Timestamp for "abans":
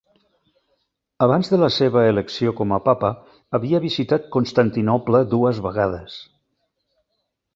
1.25-1.51